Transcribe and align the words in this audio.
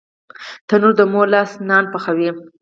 تنور 0.67 0.93
د 0.97 1.01
مور 1.11 1.27
لاس 1.33 1.51
نان 1.69 1.83
پخوي 1.93 2.29